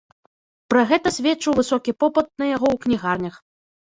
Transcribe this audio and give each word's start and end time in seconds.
Пра 0.73 0.85
гэта 0.91 1.11
сведчыў 1.17 1.53
высокі 1.59 1.93
попыт 2.05 2.27
на 2.45 2.47
яго 2.55 2.67
ў 2.75 2.81
кнігарнях. 2.87 3.35